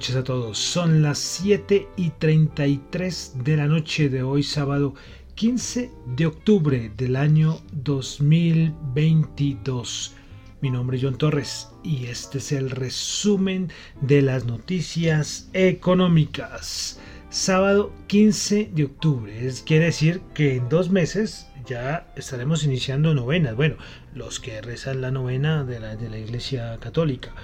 [0.00, 0.56] Noches a todos.
[0.56, 4.94] Son las 7 y 33 de la noche de hoy, sábado
[5.34, 10.14] 15 de octubre del año 2022.
[10.62, 13.70] Mi nombre es John Torres y este es el resumen
[14.00, 16.98] de las noticias económicas.
[17.28, 19.46] Sábado 15 de octubre.
[19.46, 23.54] Es, quiere decir que en dos meses ya estaremos iniciando novenas.
[23.54, 23.76] Bueno,
[24.14, 27.34] los que rezan la novena de la, de la Iglesia Católica.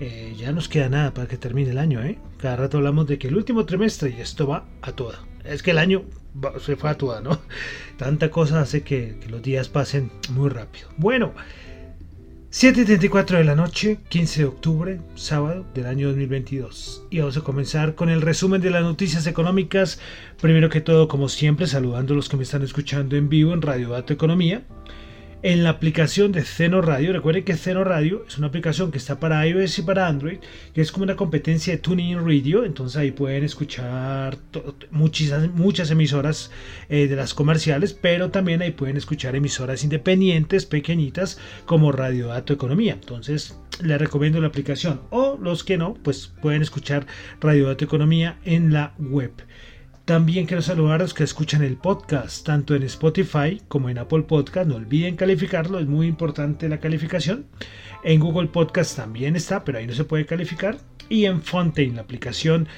[0.00, 2.18] Eh, ya nos queda nada para que termine el año, ¿eh?
[2.38, 5.24] Cada rato hablamos de que el último trimestre y esto va a toda.
[5.44, 6.04] Es que el año
[6.60, 7.40] se fue a toda, ¿no?
[7.96, 10.88] Tanta cosa hace que, los días pasen muy rápido.
[10.96, 11.32] Bueno,
[12.50, 17.06] 7.34 de la noche, 15 de octubre, sábado del año 2022.
[17.10, 20.00] Y vamos a comenzar con el resumen de las noticias económicas.
[20.40, 23.62] Primero que todo, como siempre, saludando a los que me están escuchando en vivo en
[23.62, 24.64] Radio Dato Economía
[25.44, 27.12] en la aplicación de Zeno Radio.
[27.12, 30.38] Recuerden que Zeno Radio es una aplicación que está para iOS y para Android,
[30.72, 32.64] que es como una competencia de Tuning Radio.
[32.64, 34.38] Entonces ahí pueden escuchar
[34.90, 36.50] muchas, muchas emisoras
[36.88, 42.54] eh, de las comerciales, pero también ahí pueden escuchar emisoras independientes, pequeñitas, como Radio Dato
[42.54, 42.94] Economía.
[42.94, 45.02] Entonces les recomiendo la aplicación.
[45.10, 47.06] O los que no, pues pueden escuchar
[47.42, 49.32] Radio Dato Economía en la web.
[50.04, 54.24] También quiero saludar a los que escuchan el podcast, tanto en Spotify como en Apple
[54.24, 54.68] Podcast.
[54.68, 57.46] No olviden calificarlo, es muy importante la calificación.
[58.02, 60.76] En Google Podcast también está, pero ahí no se puede calificar.
[61.08, 62.68] Y en Fontaine, la aplicación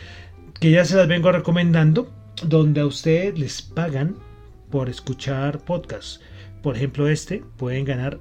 [0.61, 2.15] que ya se las vengo recomendando,
[2.45, 4.15] donde a ustedes les pagan
[4.71, 6.21] por escuchar podcasts.
[6.63, 8.21] Por ejemplo, este pueden ganar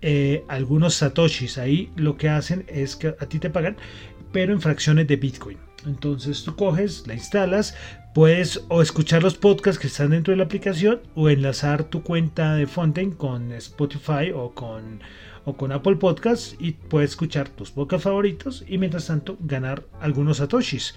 [0.00, 1.58] eh, algunos satoshis.
[1.58, 3.76] Ahí lo que hacen es que a ti te pagan,
[4.32, 5.58] pero en fracciones de Bitcoin.
[5.86, 7.74] Entonces tú coges, la instalas,
[8.14, 12.54] puedes o escuchar los podcasts que están dentro de la aplicación o enlazar tu cuenta
[12.54, 15.00] de Fontaine con Spotify o con,
[15.44, 20.38] o con Apple Podcasts y puedes escuchar tus podcasts favoritos y mientras tanto ganar algunos
[20.38, 20.94] satoshis.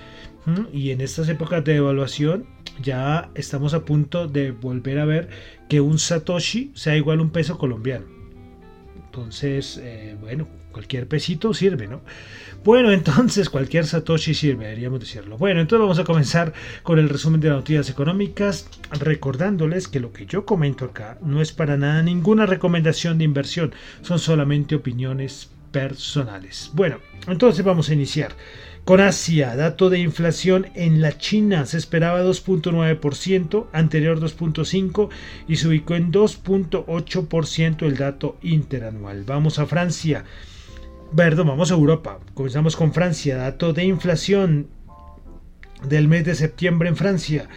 [0.73, 2.47] Y en estas épocas de evaluación
[2.81, 5.29] ya estamos a punto de volver a ver
[5.69, 8.05] que un satoshi sea igual a un peso colombiano.
[8.95, 12.01] Entonces, eh, bueno, cualquier pesito sirve, ¿no?
[12.63, 15.37] Bueno, entonces cualquier Satoshi sirve, deberíamos decirlo.
[15.37, 20.13] Bueno, entonces vamos a comenzar con el resumen de las noticias económicas, recordándoles que lo
[20.13, 25.49] que yo comento acá no es para nada ninguna recomendación de inversión, son solamente opiniones
[25.71, 26.71] personales.
[26.73, 28.35] Bueno, entonces vamos a iniciar.
[28.83, 35.09] Con Asia, dato de inflación en la China se esperaba 2.9%, anterior 2.5%
[35.47, 39.23] y se ubicó en 2.8% el dato interanual.
[39.23, 40.25] Vamos a Francia.
[41.15, 42.19] Perdón, vamos a Europa.
[42.33, 43.35] Comenzamos con Francia.
[43.35, 44.69] Dato de inflación
[45.83, 47.49] del mes de septiembre en Francia.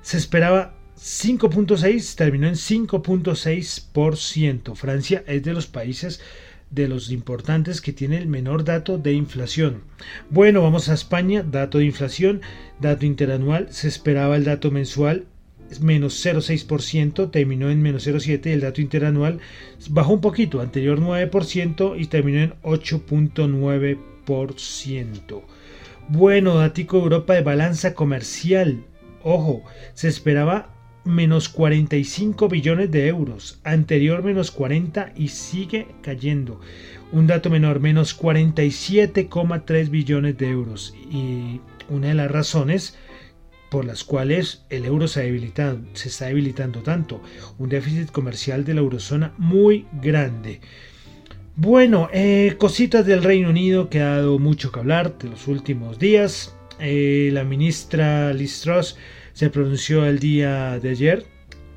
[0.00, 4.74] Se esperaba 5.6, terminó en 5.6%.
[4.76, 6.22] Francia es de los países
[6.70, 9.82] de los importantes que tiene el menor dato de inflación.
[10.30, 12.40] Bueno, vamos a España, dato de inflación,
[12.80, 15.26] dato interanual, se esperaba el dato mensual
[15.80, 19.40] menos 0,6%, terminó en menos 0,7% el dato interanual
[19.90, 25.42] bajó un poquito, anterior 9% y terminó en 8.9%.
[26.08, 28.84] Bueno, Datico Europa de balanza comercial.
[29.22, 29.62] Ojo,
[29.94, 30.74] se esperaba
[31.04, 36.60] menos 45 billones de euros, anterior menos 40 y sigue cayendo.
[37.12, 40.94] Un dato menor, menos 47,3 billones de euros.
[41.10, 42.96] Y una de las razones
[43.72, 45.22] por las cuales el euro se,
[45.94, 47.22] se está debilitando tanto.
[47.58, 50.60] Un déficit comercial de la eurozona muy grande.
[51.56, 55.98] Bueno, eh, cositas del Reino Unido que ha dado mucho que hablar de los últimos
[55.98, 56.54] días.
[56.80, 58.98] Eh, la ministra Liz Truss
[59.32, 61.26] se pronunció el día de ayer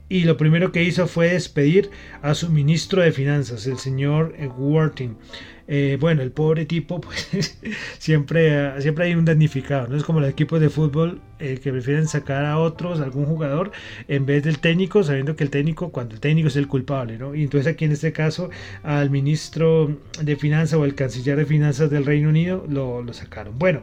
[0.07, 1.89] y lo primero que hizo fue despedir
[2.21, 5.17] a su ministro de Finanzas, el señor Wharton.
[5.67, 7.57] Eh, bueno, el pobre tipo, pues
[7.97, 9.97] siempre, siempre hay un damnificado, ¿no?
[9.97, 13.71] Es como los equipos de fútbol eh, que prefieren sacar a otros, algún jugador,
[14.07, 17.33] en vez del técnico, sabiendo que el técnico, cuando el técnico es el culpable, ¿no?
[17.33, 18.51] Y entonces aquí en este caso,
[18.83, 23.57] al ministro de Finanzas o al canciller de Finanzas del Reino Unido lo sacaron.
[23.57, 23.81] Bueno.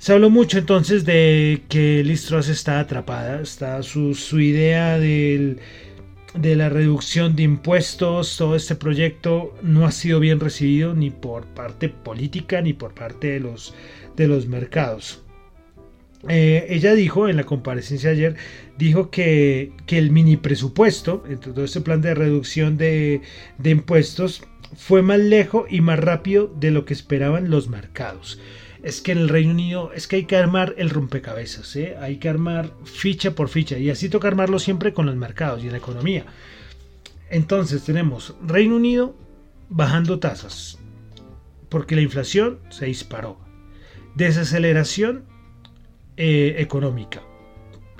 [0.00, 5.58] Se habló mucho entonces de que Liz está atrapada, está su, idea de
[6.34, 11.90] la reducción de impuestos, todo este proyecto no ha sido bien recibido ni por parte
[11.90, 13.74] política ni por parte de los,
[14.16, 15.22] de los mercados.
[16.30, 18.36] Eh, ella dijo en la comparecencia ayer,
[18.78, 23.20] dijo que, el mini presupuesto, todo este plan de reducción de,
[23.58, 24.44] de impuestos,
[24.74, 28.40] fue más lejos y más rápido de lo que esperaban los mercados
[28.82, 31.96] es que en el Reino Unido es que hay que armar el rompecabezas, ¿eh?
[32.00, 35.70] hay que armar ficha por ficha y así toca armarlo siempre con los mercados y
[35.70, 36.24] la economía.
[37.28, 39.14] Entonces tenemos Reino Unido
[39.68, 40.78] bajando tasas
[41.68, 43.38] porque la inflación se disparó.
[44.16, 45.24] Desaceleración
[46.16, 47.22] eh, económica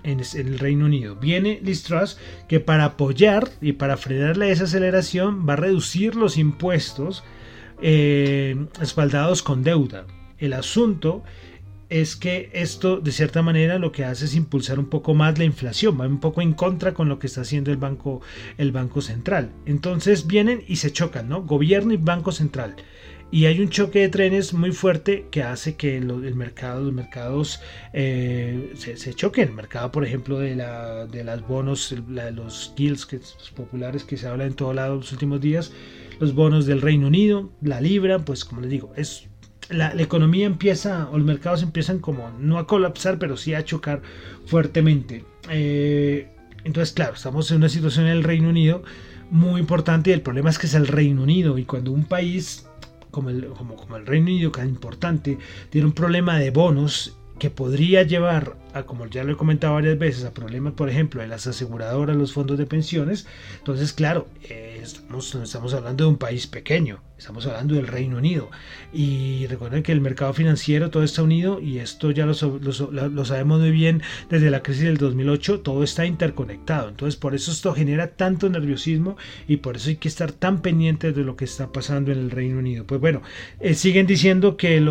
[0.02, 1.16] en, el Reino Unido.
[1.16, 2.18] Viene Liz Truss
[2.48, 7.22] que para apoyar y para frenar la desaceleración va a reducir los impuestos
[7.80, 10.06] eh, espaldados con deuda.
[10.40, 11.22] El asunto
[11.90, 15.44] es que esto de cierta manera lo que hace es impulsar un poco más la
[15.44, 18.22] inflación, va un poco en contra con lo que está haciendo el banco
[18.58, 19.52] el banco central.
[19.66, 21.42] Entonces vienen y se chocan, ¿no?
[21.42, 22.76] Gobierno y banco central.
[23.32, 27.60] Y hay un choque de trenes muy fuerte que hace que el mercado, los mercados
[27.92, 29.50] eh, se, choquen.
[29.50, 31.94] El mercado, por ejemplo, de, la, de las bonos,
[32.32, 33.20] los guilds que,
[33.54, 35.72] populares que se habla en todo lado los últimos días,
[36.19, 39.29] los bonos del Reino Unido, la libra, pues como les digo, es
[39.70, 44.02] la, economía empieza, o los mercados empiezan como no a colapsar, pero sí a chocar
[44.46, 45.25] fuertemente.
[45.49, 46.28] Eh,
[46.64, 48.82] entonces, claro, estamos en una situación en el Reino Unido
[49.31, 52.67] muy importante y el problema es que es el Reino Unido y cuando un país
[53.11, 55.38] como el, como, el Reino Unido, tan importante,
[55.70, 59.99] tiene un problema de bonos que podría llevar a, como ya lo he comentado varias
[59.99, 63.26] veces, a problemas, por ejemplo, de las aseguradoras, los fondos de pensiones.
[63.58, 68.50] Entonces, claro, eh, estamos, estamos hablando de un país pequeño, estamos hablando del Reino Unido.
[68.93, 73.61] Y recuerden que el mercado financiero todo está unido y esto ya lo, lo, sabemos
[73.61, 76.88] muy bien desde la crisis del 2008, todo está interconectado.
[76.88, 79.16] Entonces, por eso esto genera tanto nerviosismo
[79.46, 82.31] y por eso hay que estar tan pendientes de lo que está pasando en el
[82.31, 82.84] Reino Unido.
[82.84, 83.23] Pues bueno,
[83.61, 84.82] eh, siguen diciendo que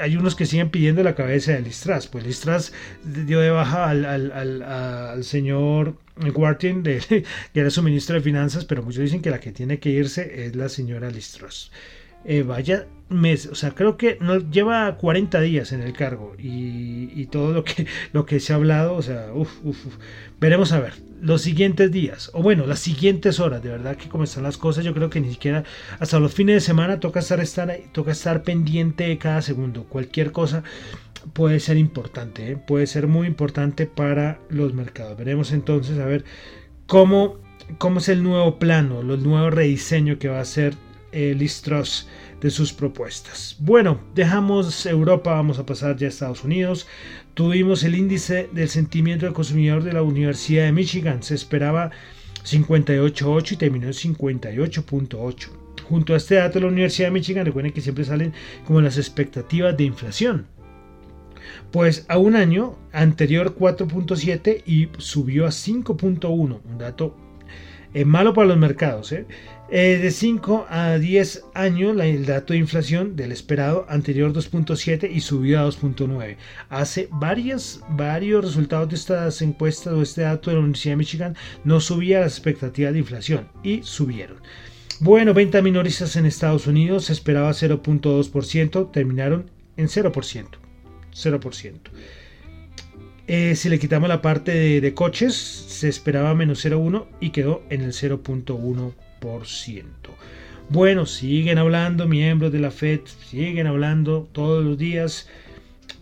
[0.00, 2.08] hay unos que siguen pidiendo la cabeza de Listras.
[2.08, 2.72] Pues Listras
[3.10, 7.00] dio de baja al, al, señor Guartin, de,
[7.52, 10.46] que era su ministro de Finanzas, pero muchos dicen que la que tiene que irse
[10.46, 11.70] es la señora Listras.
[12.24, 17.26] Eh, vaya mes, o sea, creo que no, lleva 40 días en el cargo y,
[17.26, 19.50] todo lo que, lo que se ha hablado, o sea, uff,
[20.38, 24.24] veremos a ver los siguientes días, o bueno, las siguientes horas, de verdad que como
[24.24, 25.64] están las cosas, yo creo que ni siquiera
[25.98, 30.30] hasta los fines de semana toca estar, estar, toca estar pendiente de cada segundo, cualquier
[30.32, 30.62] cosa
[31.32, 32.56] puede ser importante, ¿eh?
[32.56, 35.16] puede ser muy importante para los mercados.
[35.16, 36.24] Veremos entonces a ver
[36.86, 37.38] cómo,
[37.78, 40.74] cómo es el nuevo plano, el nuevo rediseño que va a hacer
[41.12, 42.08] el Istros
[42.40, 43.56] de sus propuestas.
[43.58, 46.86] Bueno, dejamos Europa, vamos a pasar ya a Estados Unidos.
[47.34, 51.22] Tuvimos el índice del sentimiento del consumidor de la Universidad de Michigan.
[51.22, 51.90] Se esperaba
[52.44, 55.48] 58.8 y terminó en 58.8.
[55.88, 58.32] Junto a este dato la Universidad de Michigan, recuerden que siempre salen
[58.64, 60.46] como las expectativas de inflación.
[61.70, 67.16] Pues a un año anterior 4.7 y subió a 5.1, un dato
[67.92, 69.12] eh, malo para los mercados.
[69.12, 69.26] ¿eh?
[69.72, 75.20] Eh, de 5 a 10 años el dato de inflación del esperado anterior 2.7 y
[75.20, 76.36] subió a 2.9.
[76.68, 77.80] Hace varios
[78.44, 82.32] resultados de estas encuestas o este dato de la Universidad de Michigan no subía las
[82.32, 84.38] expectativas de inflación y subieron.
[85.00, 90.59] Bueno, venta minoristas en Estados Unidos esperaba 0.2%, terminaron en 0%.
[91.12, 91.90] 0%.
[93.26, 97.82] Eh, si le quitamos la parte de, coches, se esperaba menos 0,1 y quedó en
[97.82, 99.84] el 0.1%.
[100.68, 105.28] Bueno, siguen hablando miembros de la Fed, siguen hablando todos los días.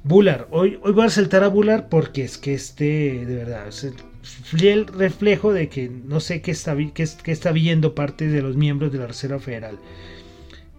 [0.05, 3.85] Bullard, hoy, hoy voy a saltar a Bullard porque es que este, de verdad, es
[3.85, 8.99] el fiel reflejo de que no sé qué está, viendo parte de los miembros de
[8.99, 9.79] la Reserva Federal.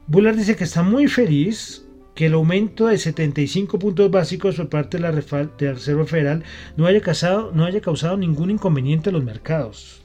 [0.07, 1.85] Bullard dice que está muy feliz
[2.19, 6.43] que el aumento de 75 puntos básicos por parte de la, Reserva Federal
[6.75, 10.01] no haya, causado, no haya causado ningún inconveniente a los mercados.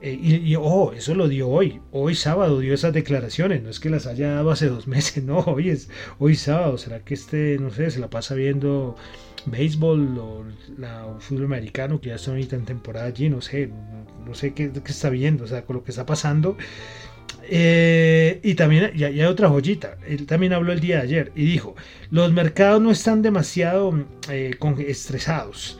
[0.00, 1.82] Eh, y, oh, eso lo dio hoy.
[1.92, 3.62] Hoy sábado dio esas declaraciones.
[3.62, 5.40] No es que las haya dado hace dos meses, no.
[5.40, 6.78] Hoy es hoy sábado.
[6.78, 8.96] ¿Será que este, no sé, se la pasa viendo
[9.44, 10.44] béisbol o
[10.78, 13.28] la, fútbol americano que ya está ahorita en temporada allí?
[13.28, 13.70] No sé,
[14.24, 16.56] no, sé qué, está viendo, o sea, con lo que está pasando.
[17.52, 19.98] Eh, y también ya, hay otra joyita.
[20.06, 21.74] Él también habló el día de ayer y dijo:
[22.10, 25.78] Los mercados no están demasiado eh, estresados.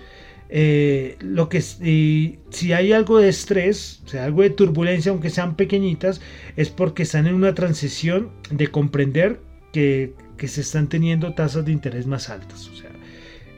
[0.53, 5.55] Eh, lo que si hay algo de estrés, o sea, algo de turbulencia, aunque sean
[5.55, 6.21] pequeñitas,
[6.57, 9.41] es porque están en una transición de comprender
[9.73, 10.13] que,
[10.45, 12.69] se están teniendo tasas de interés más altas.
[12.69, 12.91] O sea,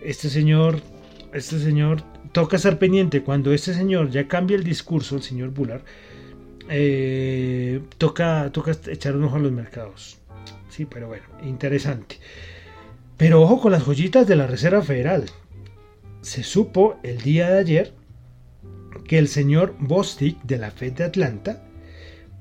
[0.03, 0.83] este señor,
[1.33, 2.03] este señor
[2.33, 5.83] toca estar pendiente cuando este señor ya cambia el discurso, el señor Bullard,
[6.69, 10.19] eh, toca, toca echar un ojo a los mercados.
[10.69, 12.19] Sí, pero bueno, interesante.
[13.17, 15.27] Pero ojo con las joyitas de la Reserva Federal
[16.23, 17.95] se supo el día de ayer
[19.07, 21.63] que el señor Bostic de la Fed de Atlanta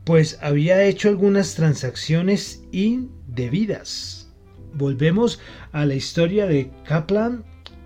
[0.04, 4.32] pues había hecho algunas transacciones indebidas.
[4.74, 5.40] Volvemos
[5.72, 7.44] a la historia de Kaplan,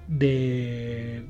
[0.07, 1.25] de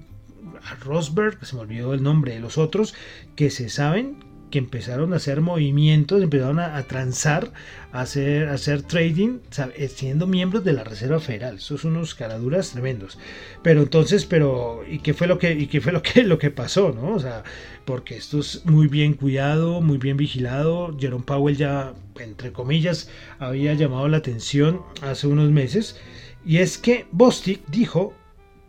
[0.81, 2.93] Rosberg, se me olvidó el nombre de los otros,
[3.35, 4.24] que se saben
[4.57, 7.51] empezaron a hacer movimientos, empezaron a, transar,
[7.91, 9.39] a hacer, hacer trading,
[9.75, 11.57] eh, siendo miembros de la Reserva Federal.
[11.57, 13.17] Esos son unos caraduras tremendos.
[13.61, 16.51] Pero entonces, pero, ¿y qué fue lo que, y qué fue lo que, lo que
[16.51, 16.91] pasó?
[16.91, 17.13] ¿no?
[17.13, 17.43] O sea,
[17.85, 20.95] porque esto es muy bien cuidado, muy bien vigilado.
[20.99, 23.09] Jerome Powell ya, entre comillas,
[23.39, 25.99] había llamado la atención hace unos meses.
[26.45, 28.13] Y es que Bostic dijo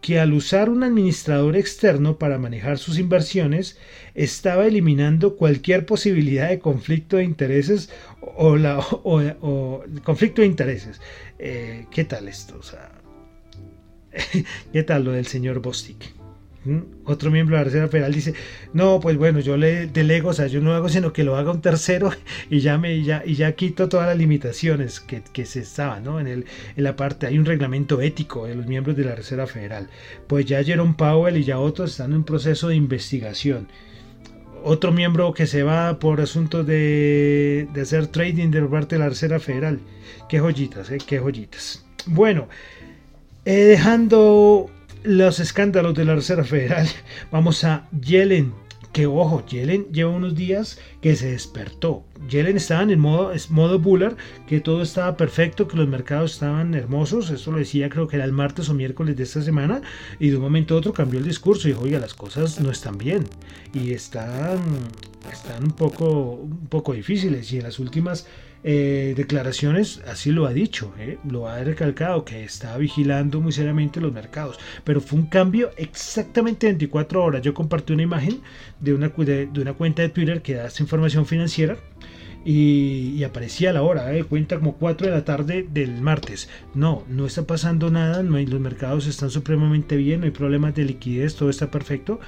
[0.06, 3.76] que al usar un administrador externo para manejar sus inversiones,
[4.14, 11.00] estaba eliminando cualquier posibilidad de conflicto de intereses o, la, o, conflicto de intereses.
[11.40, 12.60] Eh, ¿Qué tal esto?
[14.72, 16.15] ¿Qué tal lo del señor Bostic?
[17.04, 18.34] Otro miembro de la Reserva Federal dice,
[18.72, 21.52] no, pues bueno, yo le delego, o sea, yo no hago sino que lo haga
[21.52, 22.10] un tercero
[22.50, 26.18] y ya, me, ya, y ya quito todas las limitaciones que, que se estaban, ¿no?
[26.20, 26.46] En, el,
[26.76, 29.88] en la parte, hay un reglamento ético de los miembros de la Reserva Federal.
[30.26, 33.68] Pues ya Jerome Powell y ya otros están en un proceso de investigación.
[34.64, 39.08] Otro miembro que se va por asuntos de, de hacer trading de parte de la
[39.08, 39.78] Reserva Federal.
[40.28, 40.98] Qué joyitas, ¿eh?
[41.06, 41.84] Qué joyitas.
[42.06, 42.48] Bueno,
[43.44, 44.68] eh, dejando
[45.06, 46.88] los escándalos de la Reserva Federal.
[47.30, 48.52] Vamos a Yellen.
[48.92, 52.02] Que ojo, Yellen lleva unos días que se despertó.
[52.30, 57.30] Yellen estaba en modo, modo Buller, que todo estaba perfecto, que los mercados estaban hermosos.
[57.30, 59.82] Esto lo decía, creo que era el martes o miércoles de esta semana.
[60.18, 62.70] Y de un momento a otro cambió el discurso y dijo: Oiga, las cosas no
[62.70, 63.24] están bien.
[63.74, 64.60] Y están,
[65.30, 67.52] están un, poco, un poco difíciles.
[67.52, 68.26] Y en las últimas
[68.64, 74.00] eh, declaraciones así lo ha dicho, eh, lo ha recalcado, que está vigilando muy seriamente
[74.00, 74.58] los mercados.
[74.84, 77.42] Pero fue un cambio exactamente 24 horas.
[77.42, 78.40] Yo compartí una imagen
[78.80, 81.76] de una, cuenta de Twitter que da esta información financiera.
[82.48, 86.48] Y, aparecía la hora, eh, cuenta como 4 de la tarde del martes.
[86.74, 90.72] No, no está pasando nada, no hay, los mercados están supremamente bien, no hay problemas
[90.76, 92.20] de liquidez, todo está perfecto.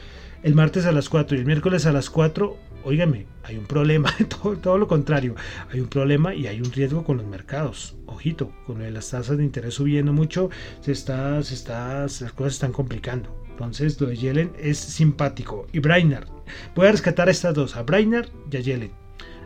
[0.42, 4.14] El martes a las 4 y el miércoles a las 4 Óigame, hay un problema,
[4.62, 5.34] todo, lo contrario,
[5.70, 7.96] hay un problema y hay un riesgo con los mercados.
[8.06, 12.56] Ojito, con las tasas de interés subiendo mucho, se está, se está, las cosas se
[12.56, 13.44] están complicando.
[13.50, 15.66] Entonces, lo de Yellen es simpático.
[15.72, 16.26] Y Brainer,
[16.76, 18.92] voy a rescatar a estas dos, a Brainer y a Yellen.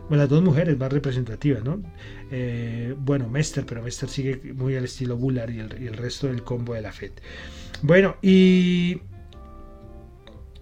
[0.07, 1.81] Bueno, las dos mujeres más representativas, ¿no?
[2.29, 6.73] Eh, bueno, Mester, pero Mester sigue muy al estilo Bullard y el resto del combo
[6.73, 7.11] de la FED.
[7.81, 9.01] Bueno, y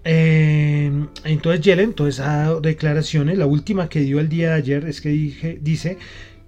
[0.03, 0.91] eh,
[1.23, 5.09] entonces Yellen, todas esas declaraciones, la última que dio el día de ayer es que
[5.61, 5.97] dice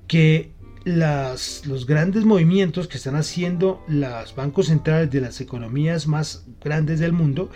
[0.07, 0.51] que
[0.85, 6.99] las, los grandes movimientos que están haciendo los bancos centrales de las economías más grandes
[6.99, 7.49] del mundo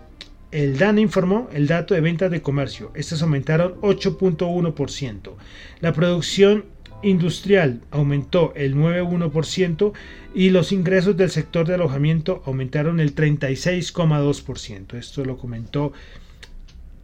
[0.52, 2.94] El DANE informó el dato de ventas de comercio.
[2.96, 5.34] Estas aumentaron 8.1%.
[5.82, 6.64] La producción
[7.04, 9.92] industrial aumentó el 9,1%
[10.34, 14.94] y los ingresos del sector de alojamiento aumentaron el 36,2%.
[14.94, 15.92] Esto lo comentó,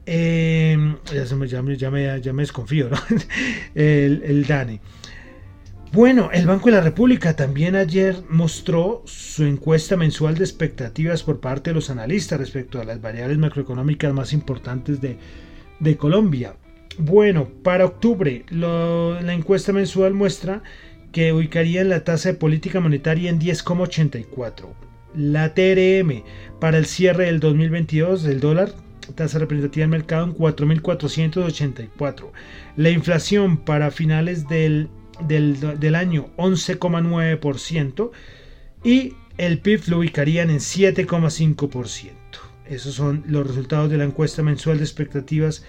[0.05, 2.97] eh, ya, me, ya, ya, me, desconfío, ¿no?
[3.75, 4.79] el, el DANE.
[5.93, 11.41] Bueno, el Banco de la República también ayer mostró su encuesta mensual de expectativas por
[11.41, 15.17] parte de los analistas respecto a las variables macroeconómicas más importantes de,
[15.97, 16.55] Colombia.
[16.97, 20.63] Bueno, para octubre la encuesta mensual muestra
[21.11, 24.67] que ubicaría la tasa de política monetaria en 10,84.
[25.13, 26.23] La TRM
[26.61, 28.71] para el cierre del 2022 del dólar,
[29.15, 32.31] tasa representativa del mercado en 4.484.
[32.77, 34.89] La inflación para finales del,
[35.27, 38.11] del, año 11,9%
[38.83, 42.11] y el PIB lo ubicarían en 7,5%.
[42.67, 45.63] Esos son los resultados de la encuesta mensual de expectativas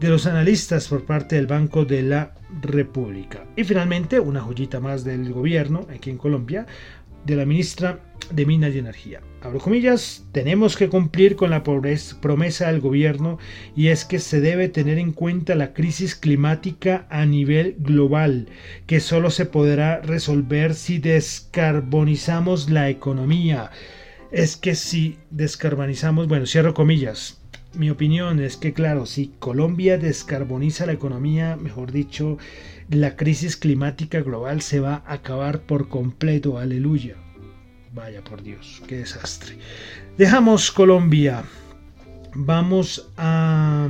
[0.00, 3.44] de los analistas por parte del Banco de la República.
[3.56, 6.66] Y finalmente, una joyita más del gobierno aquí en Colombia,
[7.24, 8.00] de la ministra
[8.32, 9.20] de Minas y Energía.
[9.42, 13.38] Abro comillas, tenemos que cumplir con la promesa del gobierno
[13.74, 18.48] y es que se debe tener en cuenta la crisis climática a nivel global,
[18.86, 23.70] que solo se podrá resolver si descarbonizamos la economía.
[24.30, 27.40] Es que si descarbonizamos, bueno, cierro comillas,
[27.72, 32.36] mi opinión es que, claro, si Colombia descarboniza la economía, mejor dicho,
[32.90, 36.58] la crisis climática global se va a acabar por completo.
[36.58, 37.16] Aleluya.
[37.92, 39.56] Vaya por Dios, qué desastre.
[40.18, 41.44] Dejamos Colombia.
[42.34, 43.88] Vamos a,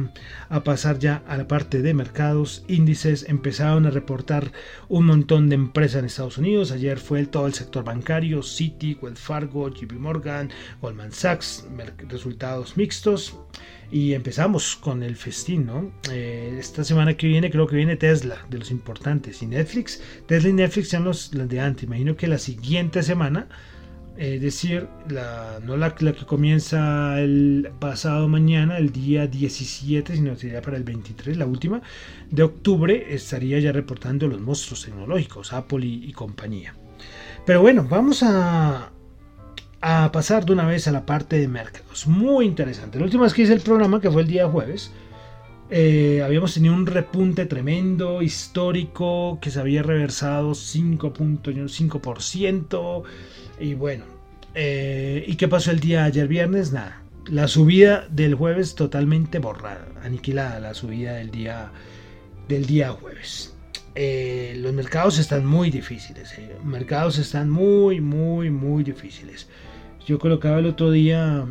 [0.65, 2.65] pasar ya a la parte de mercados.
[2.69, 4.53] Índices empezaron a reportar
[4.89, 6.73] un montón de empresas en Estados Unidos.
[6.73, 11.67] Ayer fue todo el sector bancario, Citi, Wells Fargo, JP Morgan, Goldman Sachs,
[12.09, 13.37] resultados mixtos.
[13.93, 15.93] Y empezamos con el festín, ¿no?
[16.11, 19.43] Eh, esta semana que viene creo que viene Tesla, de los importantes.
[19.43, 21.85] Y Netflix, Tesla y Netflix son los, los de antes.
[21.85, 23.49] Imagino que la siguiente semana
[24.21, 30.61] es decir, la, no la, que comienza el pasado mañana, el día 17, sino sería
[30.61, 31.81] para el 23, la última,
[32.31, 36.75] de octubre, estaría ya reportando los monstruos tecnológicos, Apple y, compañía.
[37.47, 38.91] Pero bueno, vamos a,
[39.81, 42.07] a pasar de una vez a la parte de mercados.
[42.07, 42.99] Muy interesante.
[42.99, 44.93] La última vez que hice el programa, que fue el día jueves,
[45.71, 53.05] eh, habíamos tenido un repunte tremendo, histórico, que se había reversado 5.5%.
[53.61, 54.05] Y bueno,
[54.55, 56.73] eh, ¿y qué pasó el día ayer viernes?
[56.73, 57.03] Nada.
[57.27, 61.71] La subida del jueves totalmente borrada, aniquilada la subida del día,
[62.49, 63.55] del día jueves.
[63.95, 66.33] Eh, los mercados están muy difíciles.
[66.39, 66.57] Eh.
[66.65, 69.49] Mercados están muy, muy, muy difíciles.
[70.07, 71.47] Yo colocaba el otro día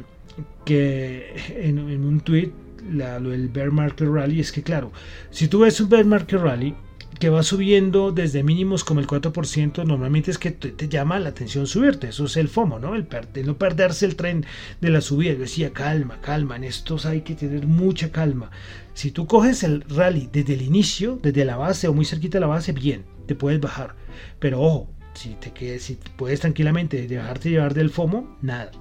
[0.65, 2.51] que en, un tweet
[2.91, 4.91] lo del bear market rally es que claro,
[5.31, 6.75] si tú ves un bear market rally
[7.17, 11.67] que va subiendo desde mínimos como el 4%, normalmente es que te, llama la atención
[11.67, 12.09] subirte.
[12.09, 12.95] Eso es el FOMO, ¿no?
[12.95, 13.07] El
[13.45, 14.45] no perderse el tren
[14.79, 15.33] de la subida.
[15.33, 18.51] Yo decía, calma, calma, en estos hay que tener mucha calma.
[18.93, 22.41] Si tú coges el rally desde el inicio, desde la base o muy cerquita de
[22.41, 23.95] la base, bien, te puedes bajar.
[24.39, 28.71] Pero ojo, si te quedes, si puedes tranquilamente dejarte llevar del FOMO, nada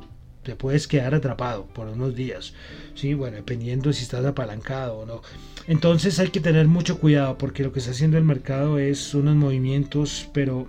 [0.49, 2.55] te puedes quedar atrapado por unos días.
[2.95, 5.21] Sí, bueno, dependiendo si estás apalancado o no.
[5.67, 9.37] Entonces hay que tener mucho cuidado porque lo que está haciendo el mercado es unos
[9.37, 10.67] movimientos, pero,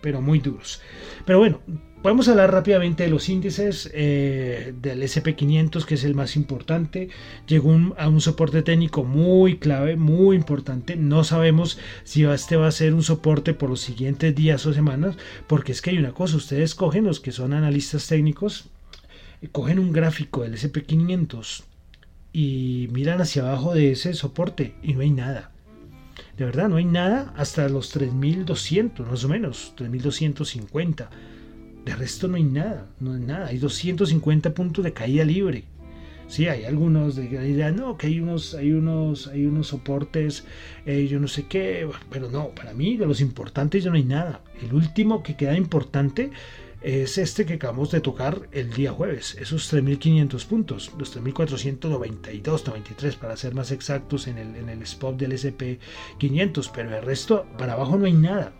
[0.00, 0.80] pero muy duros.
[1.26, 1.60] Pero bueno,
[2.02, 7.08] podemos hablar rápidamente de los índices eh, del SP500, que es el más importante.
[7.46, 10.96] Llegó a un soporte técnico muy clave, muy importante.
[10.96, 15.14] No sabemos si este va a ser un soporte por los siguientes días o semanas,
[15.46, 18.70] porque es que hay una cosa, ustedes cogen los que son analistas técnicos
[19.48, 21.64] cogen un gráfico del SP500
[22.32, 25.50] y miran hacia abajo de ese soporte y no hay nada.
[26.36, 31.10] De verdad, no hay nada hasta los 3200, más o menos, 3250.
[31.84, 33.46] De resto no hay nada, no hay nada.
[33.46, 35.64] Hay 250 puntos de caída libre.
[36.28, 40.44] Sí, hay algunos de que hay unos, hay unos, hay unos soportes,
[40.86, 44.04] eh, yo no sé qué, pero no, para mí de los importantes ya no hay
[44.04, 44.40] nada.
[44.62, 46.30] El último que queda importante
[46.82, 53.16] es este que acabamos de tocar el día jueves, esos 3.500 puntos, los 3.492, 93
[53.16, 57.74] para ser más exactos en el, en el spot del SP500, pero el resto para
[57.74, 58.52] abajo no hay nada.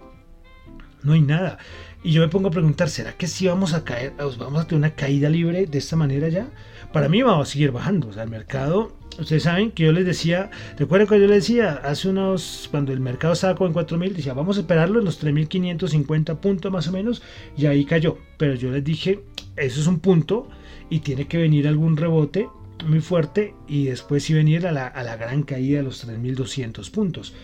[1.03, 1.59] no hay nada.
[2.03, 4.79] Y yo me pongo a preguntar, ¿será que si vamos a caer, vamos a tener
[4.79, 6.51] una caída libre de esta manera ya?
[6.93, 8.09] Para mí vamos a seguir bajando.
[8.09, 11.81] O sea, el mercado, ustedes saben que yo les decía, recuerden que yo les decía
[11.85, 16.39] hace unos, cuando el mercado estaba con 4.000, decía, vamos a esperarlo en los 3.550
[16.39, 17.23] puntos más o menos,
[17.57, 18.19] y ahí cayó.
[18.39, 19.23] Pero yo les dije,
[19.57, 20.49] eso es un punto
[20.89, 22.49] y tiene que venir algún rebote
[22.87, 26.91] muy fuerte y después sí venir a la, a la gran caída de los 3.200
[26.91, 27.35] puntos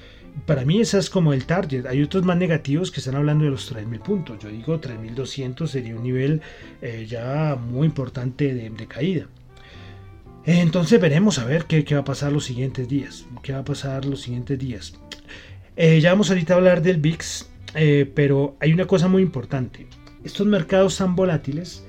[0.44, 1.86] para mí esa es como el target.
[1.86, 4.38] Hay otros más negativos que están hablando de los 3.000 puntos.
[4.38, 6.42] Yo digo 3.200 sería un nivel
[6.82, 9.26] eh, ya muy importante de, caída.
[10.44, 13.26] Entonces veremos a ver qué, va a pasar los siguientes días.
[13.42, 14.94] ¿Qué va a pasar los siguientes días?
[15.76, 19.86] Eh, ya vamos ahorita a hablar del VIX, eh, pero hay una cosa muy importante.
[20.22, 21.84] Estos mercados tan volátiles,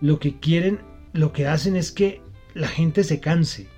[0.00, 0.80] lo que quieren,
[1.12, 2.20] lo que hacen es que
[2.54, 3.68] la gente se canse.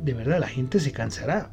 [0.00, 1.52] De verdad, la gente se cansará.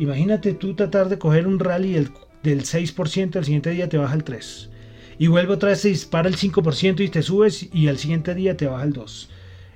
[0.00, 2.10] Imagínate tú tratar de coger un rally del,
[2.42, 4.70] del 6%, al siguiente día te baja el 3%.
[5.18, 8.56] Y vuelve otra vez, se dispara el 5% y te subes y al siguiente día
[8.56, 9.28] te baja el 2%.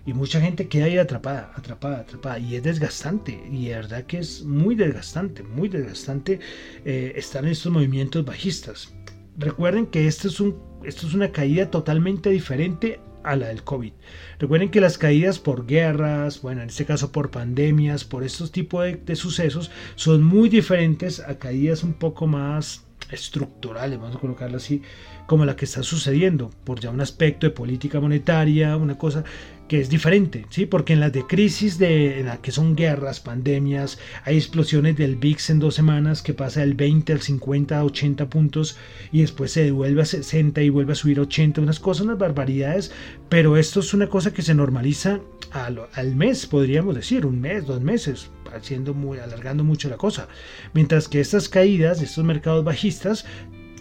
[0.07, 2.39] Y mucha gente queda ahí atrapada, atrapada, atrapada.
[2.39, 3.39] Y es desgastante.
[3.51, 6.41] Y de verdad que es muy desgastante, muy desgastante
[6.87, 8.95] eh, estar en estos movimientos bajistas.
[9.37, 13.93] Recuerden que esto es, un, esto es una caída totalmente diferente a la del COVID.
[14.39, 18.85] Recuerden que las caídas por guerras, bueno, en este caso por pandemias, por estos tipos
[18.85, 24.83] de, sucesos, son muy diferentes a caídas un poco más estructurales, vamos a colocarlo así,
[25.27, 29.25] como la que está sucediendo, por ya un aspecto de política monetaria, una cosa
[29.69, 30.67] que es diferente, ¿sí?
[30.67, 35.17] Porque en las de crisis, de, en la que son guerras, pandemias, hay explosiones del
[35.17, 38.77] VIX en dos semanas que pasa del 20 al 50, 80 puntos
[39.11, 42.19] y después se devuelve a 60 y vuelve a subir a 80, unas cosas, unas
[42.19, 42.93] barbaridades,
[43.31, 47.65] pero esto es una cosa que se normaliza al, al mes, podríamos decir, un mes,
[47.65, 50.29] dos meses, haciendo muy, alargando mucho la cosa.
[50.75, 53.25] Mientras que estas caídas, estos mercados bajistas,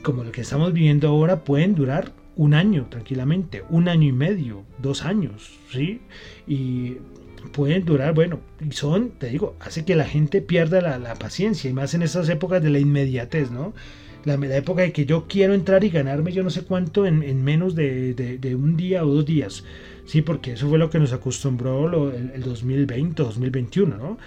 [0.03, 4.63] como lo que estamos viviendo ahora, pueden durar un año tranquilamente, un año y medio,
[4.79, 6.01] dos años, ¿sí?
[6.47, 6.97] Y
[7.53, 11.73] pueden durar, bueno, y son, te digo, hace que la gente pierda la, paciencia, y
[11.73, 13.73] más en esas épocas de la inmediatez, ¿no?
[14.25, 17.75] La, época de que yo quiero entrar y ganarme yo no sé cuánto en, menos
[17.75, 19.63] de, un día o dos días,
[20.05, 20.21] ¿sí?
[20.21, 24.17] Porque eso fue lo que nos acostumbró el, el 2020, 2021, ¿no?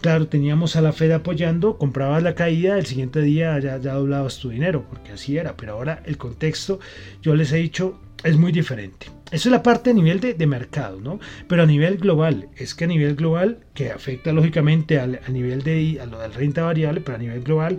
[0.00, 4.38] Claro, teníamos a la Fed apoyando, comprabas la caída, el siguiente día ya, ya doblabas
[4.38, 6.80] tu dinero, porque así era, pero ahora el contexto,
[7.20, 9.08] yo les he dicho, es muy diferente.
[9.30, 11.20] Eso es la parte a nivel de, mercado, ¿no?
[11.48, 16.00] Pero a nivel global, es que a nivel global, que afecta lógicamente a nivel de
[16.00, 17.78] a lo de renta variable, pero a nivel global,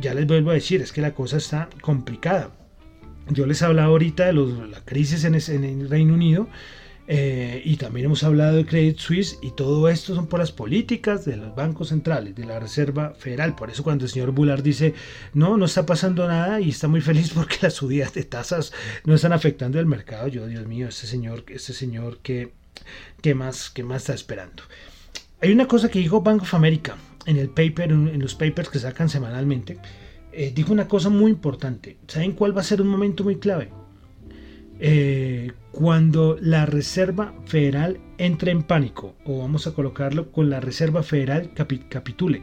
[0.00, 2.50] ya les vuelvo a decir, es que la cosa está complicada.
[3.28, 6.48] Yo les hablaba ahorita de la crisis en, en el Reino Unido,
[7.06, 11.26] eh, y también hemos hablado de Credit Suisse y todo esto son por las políticas
[11.26, 13.54] de los bancos centrales, de la Reserva Federal.
[13.54, 14.94] Por eso cuando el señor Bullard dice,
[15.34, 18.72] no, no está pasando nada y está muy feliz porque las subidas de tasas
[19.04, 22.52] no están afectando el mercado, yo, Dios mío, este señor, este señor, ¿qué,
[23.20, 24.62] qué más, qué más está esperando?
[25.42, 28.78] Hay una cosa que dijo Bank of America en el paper, en los papers que
[28.78, 29.78] sacan semanalmente,
[30.32, 31.98] eh, dijo una cosa muy importante.
[32.08, 33.70] ¿Saben cuál va a ser un momento muy clave?
[34.86, 41.02] Eh, cuando la Reserva Federal entre en pánico, o vamos a colocarlo con la Reserva
[41.02, 42.42] Federal capitule.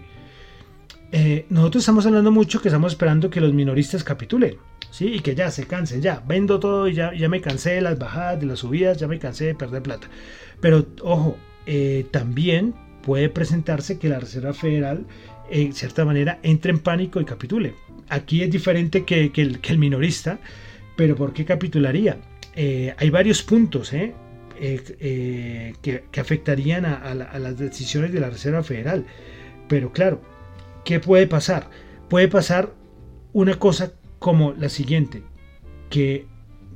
[1.11, 4.55] Eh, nosotros estamos hablando mucho que estamos esperando que los minoristas capitulen,
[4.89, 5.13] ¿sí?
[5.13, 7.99] Y que ya se cansen, ya, vendo todo y ya, ya me cansé de las
[7.99, 10.07] bajadas, de las subidas, ya me cansé de perder plata.
[10.61, 12.73] Pero ojo, eh, también
[13.03, 15.05] puede presentarse que la Reserva Federal,
[15.51, 17.75] en cierta manera, entre en pánico y capitule.
[18.09, 20.39] Aquí es diferente que, que, el, que el minorista,
[20.95, 22.30] pero ¿por qué capitularía?
[22.55, 24.13] Eh, hay varios puntos ¿eh?
[24.59, 29.05] Eh, que, afectarían a, las decisiones de la Reserva Federal.
[29.67, 30.21] Pero claro,
[30.83, 31.69] ¿qué puede pasar?
[32.09, 32.73] Puede pasar
[33.33, 35.23] una cosa como la siguiente,
[35.89, 36.27] que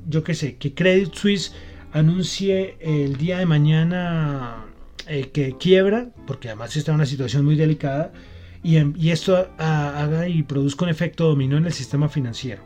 [0.07, 1.53] yo qué sé, que Credit Suisse
[1.91, 4.65] anuncie el día de mañana
[5.05, 8.11] que quiebra, porque además está en una situación muy delicada,
[8.65, 12.63] y, y esto haga y produzca un efecto dominó en el sistema financiero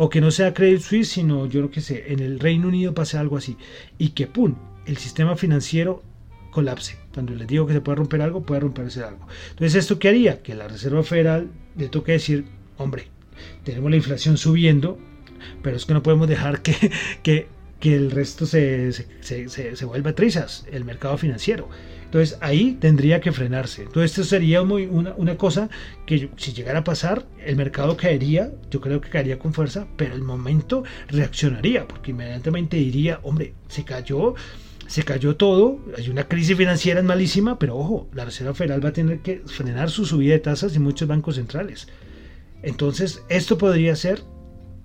[0.00, 2.94] o que no sea Credit Suisse, sino yo lo que sé, en el Reino Unido
[2.94, 3.56] pase algo así,
[3.98, 4.54] y que ¡pum!
[4.86, 6.04] el sistema financiero
[6.52, 6.96] colapse.
[7.12, 9.26] Cuando les digo que se puede romper algo, puede romperse algo.
[9.50, 10.40] Entonces, ¿esto qué haría?
[10.40, 12.44] Que la Reserva Federal le toque decir,
[12.76, 13.08] hombre,
[13.64, 14.98] tenemos la inflación subiendo,
[15.62, 16.92] pero es que no podemos dejar que,
[17.24, 17.48] que,
[17.80, 21.68] que el resto se, se, se, se vuelva trizas, el mercado financiero.
[22.08, 23.82] Entonces ahí tendría que frenarse.
[23.82, 25.68] Entonces esto sería muy, una, una, cosa
[26.06, 30.14] que si llegara a pasar, el mercado caería, yo creo que caería con fuerza, pero
[30.14, 34.34] el momento reaccionaría, porque inmediatamente diría, hombre, se cayó,
[34.86, 38.94] se cayó todo, hay una crisis financiera malísima, pero ojo, la Reserva Federal va a
[38.94, 41.88] tener que frenar su subida de tasas y muchos bancos centrales.
[42.62, 44.22] Entonces esto podría ser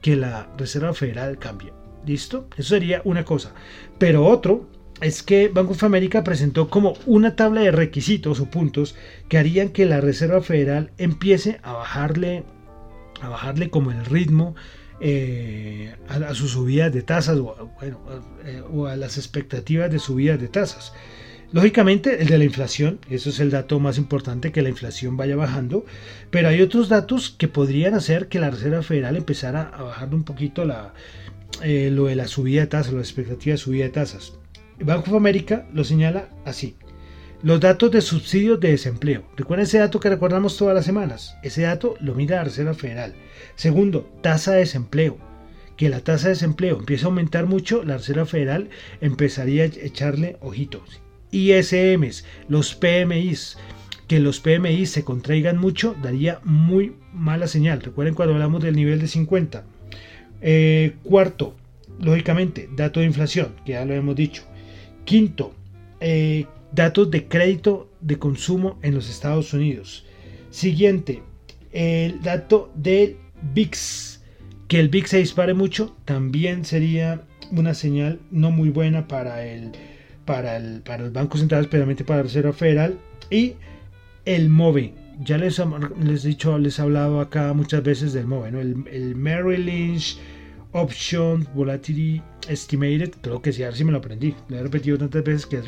[0.02, 1.72] que la Reserva Federal cambie.
[2.06, 2.50] ¿Listo?
[2.58, 3.54] Eso sería una cosa.
[3.98, 4.68] Pero otro
[5.02, 8.96] es que Banco of America presentó como una tabla de requisitos o puntos
[9.28, 12.44] que harían que la Reserva Federal empiece a bajarle,
[13.22, 14.56] a bajarle como el ritmo
[15.02, 17.38] eh, a, sus subidas de tasas
[17.82, 20.94] eh, o, a las expectativas de subidas de tasas.
[21.52, 25.36] Lógicamente, el de la inflación, eso es el dato más importante, que la inflación vaya
[25.36, 25.86] bajando,
[26.32, 30.24] pero hay otros datos que podrían hacer que la Reserva Federal empezara a bajar un
[30.24, 30.94] poquito la,
[31.62, 34.34] eh, lo de la subida de tasas, la expectativa de subida de tasas.
[34.80, 36.76] Banco of America lo señala así.
[37.42, 39.24] Los datos de subsidios de desempleo.
[39.36, 41.36] Recuerden ese dato que recordamos todas las semanas.
[41.44, 43.16] Ese dato lo mira la Reserva Federal.
[43.56, 45.18] Segundo, tasa de desempleo.
[45.76, 48.70] Que la tasa de desempleo empiece a aumentar mucho, la Reserva Federal
[49.02, 51.02] empezaría a echarle ojitos.
[51.32, 53.58] ISMs, los PMIs,
[54.08, 57.82] que los PMIs se contraigan mucho daría muy mala señal.
[57.82, 59.66] Recuerden cuando hablamos del nivel de 50.
[60.42, 61.56] Eh, cuarto,
[62.00, 64.44] lógicamente, dato de inflación, que ya lo hemos dicho.
[65.06, 65.54] Quinto,
[66.00, 70.06] eh, datos de crédito de consumo en los Estados Unidos.
[70.50, 71.22] Siguiente,
[71.72, 73.18] el dato del
[73.54, 74.22] VIX.
[74.68, 79.72] Que el VIX se dispare mucho también sería una señal no muy buena para el
[80.26, 82.98] para el para los bancos centrales, especialmente para la Reserva Federal
[83.30, 83.54] y
[84.26, 84.94] el MOVE.
[85.24, 85.62] Ya les,
[86.02, 90.18] les he dicho, les he hablado acá muchas veces del MOVE, el, el Merrill Lynch
[90.74, 95.24] Option Volatility Estimated, creo que sí, ahora sí me lo aprendí, lo he repetido tantas
[95.24, 95.66] veces que es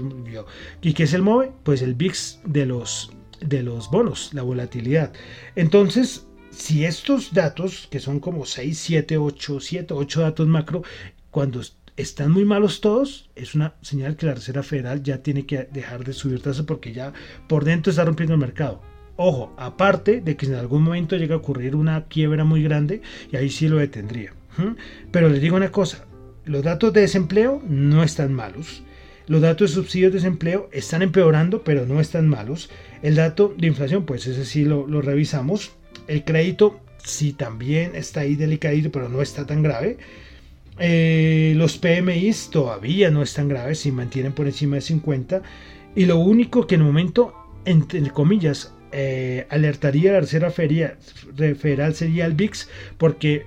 [0.81, 1.51] ¿Y qué es el MOVE?
[1.63, 5.13] Pues el VIX de los, de los bonos, la volatilidad.
[5.55, 10.83] Entonces, si estos datos, que son como 6, 7, 8, 7, 8 datos macro,
[11.31, 11.61] cuando
[11.97, 16.03] están muy malos todos, es una señal que la Reserva Federal ya tiene que dejar
[16.03, 17.13] de subir tasas porque ya
[17.47, 18.81] por dentro está rompiendo el mercado.
[19.17, 23.37] Ojo, aparte de que en algún momento llega a ocurrir una quiebra muy grande y
[23.37, 24.33] ahí sí lo detendría.
[25.11, 26.05] Pero les digo una cosa,
[26.45, 28.83] los datos de desempleo no están malos.
[29.27, 32.69] Los datos de subsidios de desempleo están empeorando, pero no están malos.
[33.01, 35.71] El dato de inflación, pues ese sí lo, revisamos.
[36.07, 39.97] El crédito sí también está ahí delicadito, pero no está tan grave.
[40.77, 45.41] Eh, los PMIs todavía no están graves, si mantienen por encima de 50.
[45.95, 47.33] Y lo único que en el momento,
[47.65, 53.45] entre comillas, eh, alertaría a la Reserva Federal sería el VIX, porque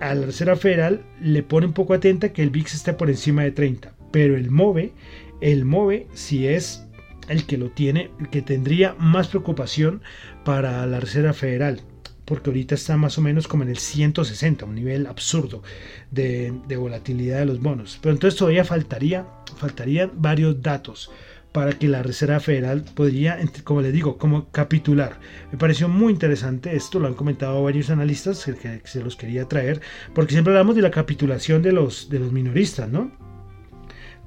[0.00, 3.42] a la Reserva Federal le pone un poco atenta que el VIX esté por encima
[3.42, 4.92] de 30, pero el MOVE,
[5.40, 6.84] el MOVE si es
[7.28, 10.02] el que lo tiene, el que tendría más preocupación
[10.44, 11.80] para la Reserva Federal,
[12.24, 15.62] porque ahorita está más o menos como en el 160, un nivel absurdo
[16.10, 17.98] de, de volatilidad de los bonos.
[18.02, 19.26] Pero entonces todavía faltaría,
[19.58, 21.10] faltarían varios datos
[21.52, 25.18] para que la Reserva Federal podría, como les digo, como capitular.
[25.50, 29.80] Me pareció muy interesante esto, lo han comentado varios analistas que, se los quería traer,
[30.14, 33.10] porque siempre hablamos de la capitulación de los, de los minoristas, ¿no?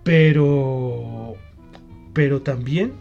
[0.04, 1.36] Pero,
[2.14, 2.94] pero también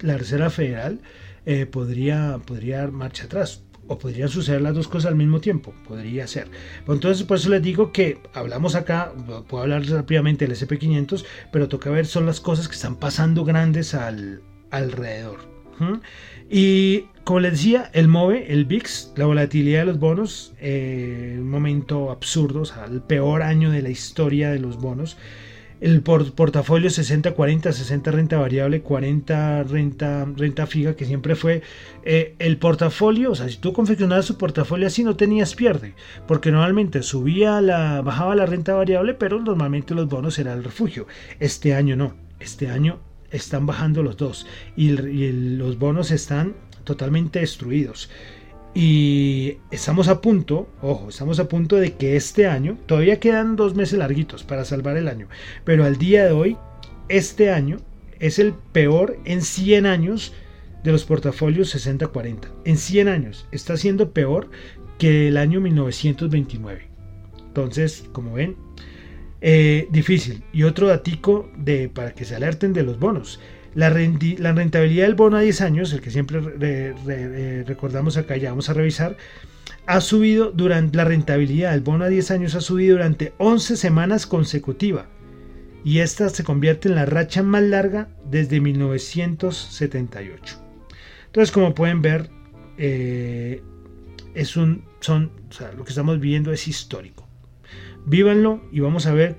[0.00, 1.00] la Reserva Federal
[1.44, 5.72] eh, podría, podría dar marcha atrás o podrían suceder las dos cosas al mismo tiempo,
[5.86, 6.48] podría ser.
[6.88, 9.12] Entonces, por eso les digo que hablamos acá,
[9.48, 13.94] puedo hablar rápidamente del SP500, pero toca ver son las cosas que están pasando grandes
[13.94, 15.38] al, alrededor.
[16.48, 21.50] Y como les decía, el MOVE, el VIX, la volatilidad de los bonos, eh, un
[21.50, 25.16] momento absurdo, o sea, el peor año de la historia de los bonos
[25.80, 31.62] el portafolio 60-40, 60 renta variable, 40 renta, renta fija, que siempre fue
[32.04, 35.94] eh, el portafolio, o sea, si tú confeccionabas su portafolio así no tenías pierde,
[36.26, 41.06] porque normalmente subía la, bajaba la renta variable, pero normalmente los bonos eran el refugio.
[41.40, 48.08] Este año no, este año están bajando los dos y los bonos están totalmente destruidos.
[48.78, 53.74] Y estamos a punto, ojo, estamos a punto de que este año, todavía quedan dos
[53.74, 55.28] meses larguitos para salvar el año,
[55.64, 56.58] pero al día de hoy,
[57.08, 57.78] este año
[58.20, 60.34] es el peor en 100 años
[60.84, 62.50] de los portafolios 60-40.
[62.66, 64.50] En 100 años está siendo peor
[64.98, 66.82] que el año 1929.
[67.48, 68.56] Entonces, como ven,
[69.40, 70.44] eh, difícil.
[70.52, 73.40] Y otro datico de, para que se alerten de los bonos.
[73.76, 76.40] La, rentabilidad del bono a 10 años, el que siempre
[77.64, 79.18] recordamos acá, ya vamos a revisar,
[79.84, 84.26] ha subido durante la rentabilidad del bono a 10 años ha subido durante 11 semanas
[84.26, 85.04] consecutivas
[85.84, 90.56] y esta se convierte en la racha más larga desde 1978.
[91.26, 92.30] Entonces, como pueden ver,
[92.78, 93.62] eh,
[94.34, 95.30] es un, son,
[95.76, 97.28] lo que estamos viviendo es histórico.
[98.06, 99.36] Vívanlo y vamos a ver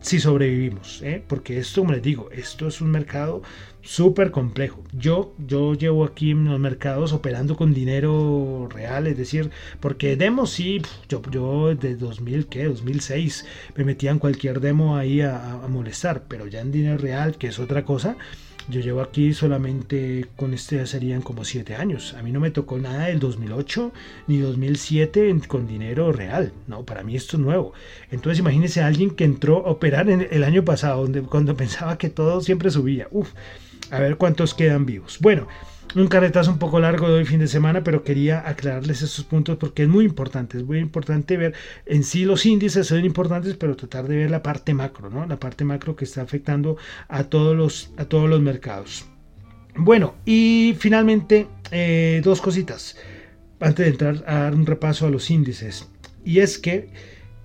[0.00, 1.22] si sobrevivimos, ¿eh?
[1.26, 3.42] porque esto, como les digo, esto es un mercado
[3.82, 4.82] súper complejo.
[4.92, 10.50] Yo, yo llevo aquí en los mercados operando con dinero real, es decir, porque demos
[10.50, 12.64] sí, yo, yo de 2000, ¿qué?
[12.64, 17.36] 2006 me metía en cualquier demo ahí a, a molestar, pero ya en dinero real,
[17.36, 18.16] que es otra cosa,
[18.68, 22.14] yo llevo aquí solamente con este serían como 7 años.
[22.14, 23.92] A mí no me tocó nada del 2008
[24.26, 26.52] ni 2007 con dinero real.
[26.66, 27.72] No, para mí esto es nuevo.
[28.10, 31.98] Entonces imagínense a alguien que entró a operar en el año pasado, donde, cuando pensaba
[31.98, 33.08] que todo siempre subía.
[33.10, 33.32] Uf,
[33.90, 35.18] a ver cuántos quedan vivos.
[35.20, 35.48] Bueno,
[35.94, 39.56] un carretazo un poco largo de hoy fin de semana, pero quería aclararles estos puntos
[39.56, 41.54] porque es muy importante, es muy importante ver
[41.86, 45.26] en sí los índices son importantes, pero tratar de ver la parte macro, ¿no?
[45.26, 46.76] La parte macro que está afectando
[47.08, 49.06] a todos los, a todos los mercados.
[49.76, 52.96] Bueno, y finalmente eh, dos cositas
[53.60, 55.88] antes de entrar a dar un repaso a los índices.
[56.24, 56.90] Y es que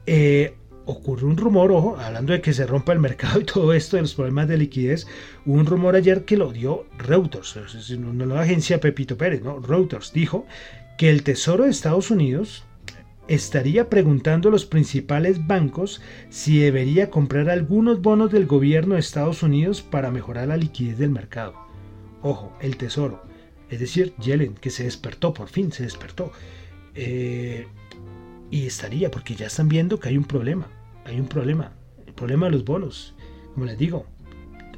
[0.06, 0.56] eh,
[0.86, 4.04] ocurrió un rumor, ojo, hablando de que se rompa el mercado y todo esto de
[4.04, 5.08] los problemas de liquidez,
[5.46, 7.58] hubo un rumor ayer que lo dio Reuters,
[7.98, 10.46] no la agencia Pepito Pérez, no, Reuters dijo
[10.98, 12.64] que el Tesoro de Estados Unidos
[13.28, 19.44] estaría preguntando a los principales bancos si debería comprar algunos bonos del gobierno de Estados
[19.44, 21.56] Unidos para mejorar la liquidez del mercado.
[22.22, 23.24] Ojo, el Tesoro,
[23.70, 26.32] es decir, Yellen, que se despertó, por fin se despertó.
[26.94, 27.45] Eh,
[28.52, 30.68] y estaría, porque ya están viendo que hay un problema.
[31.06, 31.72] Hay un problema.
[32.06, 33.16] El problema de los bonos.
[33.54, 34.06] Como les digo.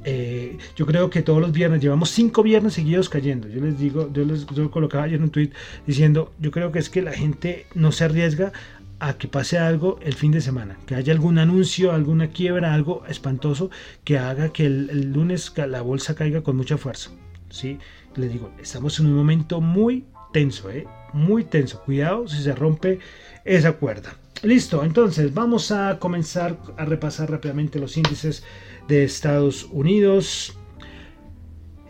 [0.04, 3.48] Eh, yo creo que todos los viernes, llevamos cinco viernes seguidos cayendo.
[3.50, 5.52] Yo les digo, yo les yo colocaba ayer un tweet
[5.86, 8.54] diciendo, yo creo que es que la gente no se arriesga
[9.00, 13.04] a que pase algo el fin de semana, que haya algún anuncio, alguna quiebra, algo
[13.08, 13.70] espantoso
[14.04, 17.12] que haga que el, lunes la bolsa caiga con mucha fuerza.
[17.50, 17.78] ¿sí?
[18.16, 20.86] Les digo, estamos en un momento muy tenso, ¿eh?
[21.14, 21.82] muy tenso.
[21.84, 23.00] Cuidado si se rompe
[23.46, 24.16] esa cuerda.
[24.44, 28.44] Listo, entonces vamos a comenzar a repasar rápidamente los índices
[28.88, 30.56] de Estados Unidos.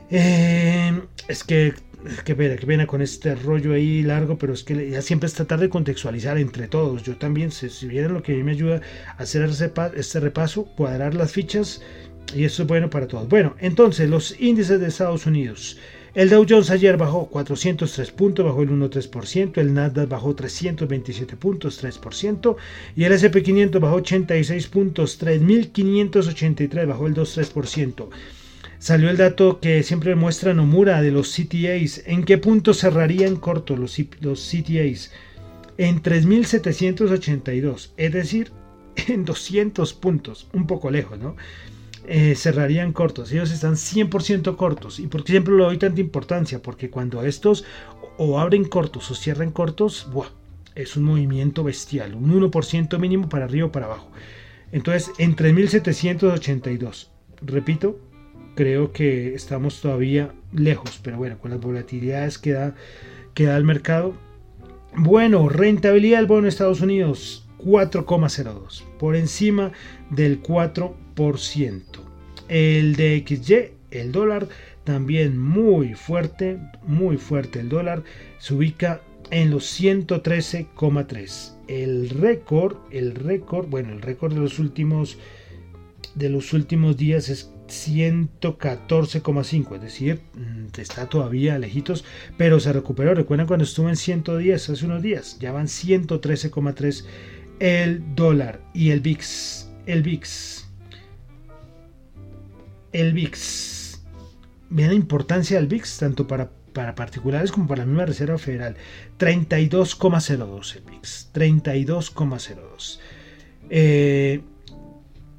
[0.09, 1.73] Eh, es que,
[2.23, 5.33] qué pena, qué pena con este rollo ahí largo, pero es que ya siempre es
[5.33, 7.03] tratar de contextualizar entre todos.
[7.03, 8.81] Yo también, si, si vieran lo que a mí me ayuda
[9.17, 9.49] a hacer
[9.95, 11.81] este repaso, cuadrar las fichas,
[12.33, 13.27] y eso es bueno para todos.
[13.27, 15.77] Bueno, entonces los índices de Estados Unidos.
[16.17, 21.83] El Dow Jones ayer bajó 403 puntos, bajó el 1,3%, el Nasdaq bajó 327 puntos,
[21.83, 22.55] 3%,
[22.95, 28.09] y el S&P 500 bajó 86 puntos, 3.583, bajó el 2,3%.
[28.79, 32.01] Salió el dato que siempre muestra Nomura de los CTAs.
[32.07, 35.11] ¿En qué punto cerrarían corto los, los CTAs?
[35.77, 38.51] En 3.782, es decir,
[39.07, 41.35] en 200 puntos, un poco lejos, ¿no?
[42.09, 43.31] Eh, cerrarían cortos.
[43.33, 44.99] Ellos están 100% cortos.
[44.99, 46.61] ¿Y por qué siempre le doy tanta importancia?
[46.61, 47.65] Porque cuando estos
[48.17, 50.07] o abren cortos o cierran cortos,
[50.73, 52.15] es un movimiento bestial.
[52.15, 54.09] Un 1% mínimo para arriba o para abajo.
[54.71, 57.09] Entonces, en 3.782.
[57.41, 57.99] Repito,
[58.55, 61.01] creo que estamos todavía lejos.
[61.03, 62.73] Pero bueno, con las volatilidades que da,
[63.33, 64.13] que da el mercado.
[64.95, 68.83] Bueno, rentabilidad del bono de Estados Unidos 4,02.
[68.97, 69.73] Por encima
[70.09, 70.93] del 4%.
[72.47, 74.47] El DXY, el dólar,
[74.83, 78.03] también muy fuerte, muy fuerte el dólar,
[78.39, 79.01] se ubica
[79.31, 81.53] en los 113,3.
[81.67, 85.17] El récord, el récord, bueno, el récord de los últimos
[86.13, 92.05] de los últimos días es 114,5, es decir, mm, está todavía lejitos,
[92.37, 93.13] pero se recuperó.
[93.13, 97.05] Recuerdan cuando estuvo en 110 hace unos días, ya van 113,3
[97.59, 100.66] el dólar y el VIX, el VIX
[102.97, 104.01] el VIX.
[104.69, 108.75] Vean la importancia del VIX, tanto para, para particulares como para la misma Reserva Federal.
[109.19, 111.29] 32,02 el VIX.
[111.33, 112.99] 32,02.
[113.69, 114.41] Eh,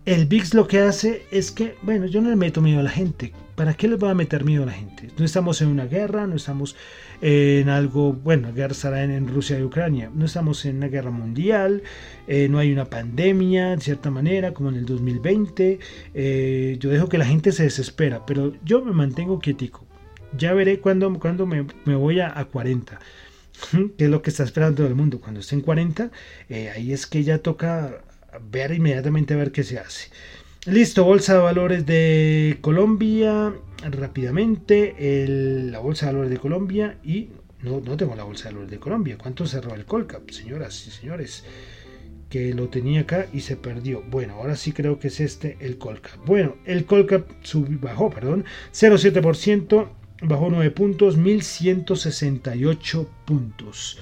[0.05, 2.91] el VIX lo que hace es que, bueno, yo no le meto miedo a la
[2.91, 3.33] gente.
[3.59, 5.09] ¿Para qué les va a meter miedo a la gente?
[5.19, 6.77] No estamos en una guerra, no estamos
[7.21, 11.83] en algo, bueno, guerra estará en, Rusia y Ucrania, no estamos en una guerra mundial,
[12.29, 15.81] eh, no hay una pandemia, de cierta manera, como en el 2020.
[16.15, 19.85] Eh, yo dejo que la gente se desespera, pero yo me mantengo quietico.
[20.37, 23.01] Ya veré cuando, cuando me, voy a, 40
[23.99, 25.21] que es lo que está esperando el mundo.
[25.21, 26.13] Cuando esté en 40,
[26.49, 28.03] eh, ahí es que ya toca
[28.53, 30.11] ver inmediatamente a ver qué se hace.
[30.69, 33.55] Listo, Bolsa de Valores de Colombia.
[33.91, 34.95] Rápidamente,
[35.71, 37.31] la Bolsa de Valores de Colombia y
[37.63, 39.17] no, no tengo la Bolsa de Valores de Colombia.
[39.17, 41.47] ¿Cuánto cerró el Colcap, señoras y señores?
[42.29, 44.03] Que lo tenía acá y se perdió.
[44.11, 46.23] Bueno, ahora sí creo que es este el Colcap.
[46.27, 47.31] Bueno, el Colcap
[47.81, 49.89] bajó, perdón, 0,7%,
[50.21, 53.99] bajó 9 puntos, 1168 puntos.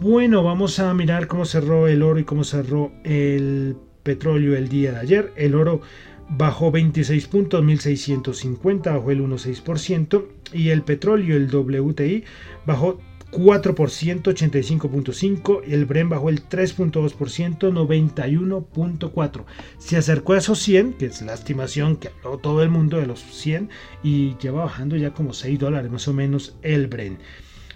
[0.00, 4.92] Bueno, vamos a mirar cómo cerró el oro y cómo cerró el petróleo el día
[4.92, 5.32] de ayer.
[5.36, 5.80] El oro
[6.28, 10.24] bajó 26 puntos, 1650, bajó el 1,6%.
[10.52, 12.24] Y el petróleo, el WTI,
[12.66, 12.98] bajó
[13.30, 19.44] 4%, 85.5%, el Bren bajó el 3.2%, 91.4%.
[19.78, 23.06] Se acercó a esos 100, que es la estimación que habló todo el mundo de
[23.06, 23.70] los 100,
[24.02, 27.18] y lleva bajando ya como 6 dólares más o menos el Bren.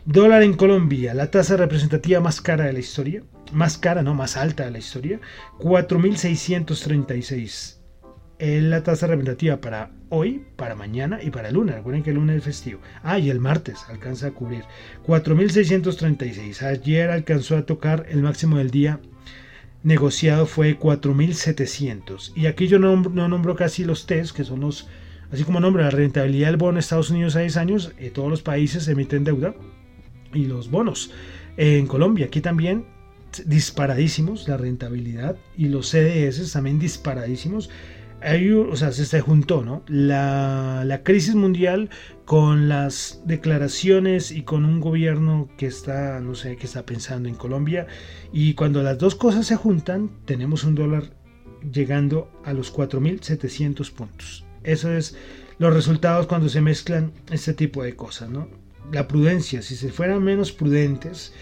[0.06, 4.36] Dólar en Colombia, la tasa representativa más cara de la historia, más cara, no, más
[4.36, 5.18] alta de la historia,
[5.58, 7.78] 4.636
[8.38, 11.76] es la tasa representativa para hoy, para mañana y para el lunes.
[11.76, 12.82] Recuerden que el lunes es festivo.
[13.02, 14.64] Ah, y el martes alcanza a cubrir
[15.06, 16.62] 4.636.
[16.62, 19.00] Ayer alcanzó a tocar el máximo del día
[19.82, 22.32] negociado fue 4.700.
[22.36, 24.86] Y aquí yo no, no, nombro casi los test, que son los,
[25.32, 28.28] así como nombro la rentabilidad del bono en Estados Unidos a 10 años, eh, todos
[28.28, 29.54] los países emiten deuda
[30.34, 31.10] y los bonos.
[31.56, 32.86] en Colombia, aquí también
[33.46, 37.70] disparadísimos la rentabilidad y los CDS también disparadísimos
[38.70, 39.82] o sea, se, juntó ¿no?
[39.86, 41.90] la, crisis mundial
[42.24, 47.34] con las declaraciones y con un gobierno que está, no sé, que está pensando en
[47.34, 47.86] Colombia.
[48.32, 51.12] Y cuando las dos cosas se juntan, tenemos un dólar
[51.70, 54.44] llegando a los 4.700 puntos.
[54.62, 55.16] Eso es
[55.58, 58.48] los resultados cuando se mezclan este tipo de cosas, ¿no?
[58.92, 61.32] La prudencia, si se fueran menos prudentes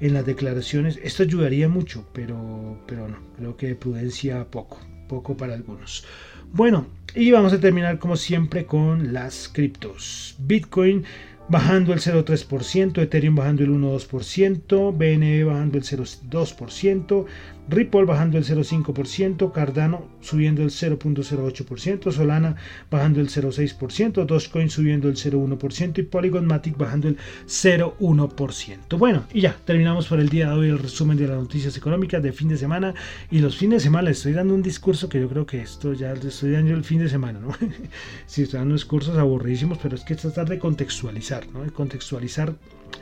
[0.00, 5.54] en las declaraciones, esto ayudaría mucho, pero, pero no, creo que prudencia poco, poco para
[5.54, 6.04] algunos.
[6.52, 10.36] Bueno, y vamos a terminar como siempre con las criptos.
[10.38, 11.04] Bitcoin
[11.48, 17.26] bajando el 0,3%, Ethereum bajando el 1,2%, BNB bajando el 0,2%,
[17.68, 22.56] Ripple bajando el 0,5%, Cardano subiendo el 0,08%, Solana
[22.90, 28.98] bajando el 0,6%, Dogecoin subiendo el 0,1% y Polygon Matic bajando el 0,1%.
[28.98, 32.22] Bueno, y ya terminamos por el día de hoy el resumen de las noticias económicas
[32.22, 32.94] de fin de semana.
[33.30, 35.92] Y los fines de semana les estoy dando un discurso que yo creo que esto
[35.92, 37.52] ya les estoy dando el fin de semana, ¿no?
[38.26, 41.70] si estoy dando discursos aburridísimos, pero es que tratar de contextualizar, ¿no?
[41.72, 42.54] Contextualizar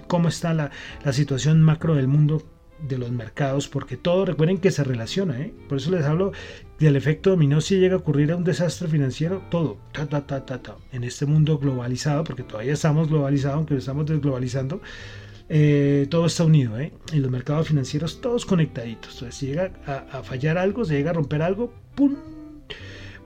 [0.07, 0.71] cómo está la
[1.13, 2.43] situación macro del mundo
[2.87, 5.53] de los mercados, porque todo, recuerden que se relaciona, ¿eh?
[5.69, 6.33] por eso les hablo
[6.79, 10.63] del efecto dominó si llega a ocurrir un desastre financiero, todo, ta, ta, ta, ta,
[10.63, 14.81] ta, en este mundo globalizado, porque todavía estamos globalizados, aunque estamos desglobalizando,
[15.49, 16.93] eh, todo está unido, ¿eh?
[17.13, 21.15] y los mercados financieros todos conectaditos, entonces si llega a, fallar algo, se llega a
[21.15, 22.17] romper algo, ¡pum!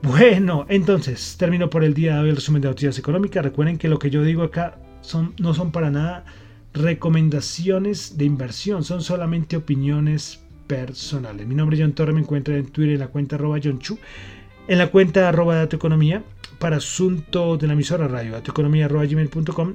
[0.01, 3.43] Bueno, entonces termino por el día de hoy el resumen de noticias económicas.
[3.43, 6.25] Recuerden que lo que yo digo acá son, no son para nada
[6.75, 11.47] recomendaciones de inversión, son solamente opiniones personales.
[11.47, 13.97] Mi nombre es John Torre, me encuentro en Twitter en la cuenta arroba John Chu,
[14.67, 16.23] en la cuenta arroba Dato Economía,
[16.59, 19.73] para asunto de la emisora radio, datoeconomía arroba gmail.com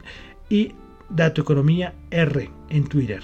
[0.48, 0.72] y
[1.08, 3.22] Dato Economía R en Twitter.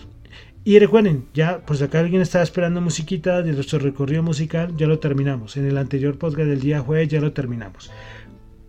[0.65, 4.99] Y recuerden, ya, pues acá alguien estaba esperando musiquita de nuestro recorrido musical, ya lo
[4.99, 5.57] terminamos.
[5.57, 7.91] En el anterior podcast del día jueves ya lo terminamos.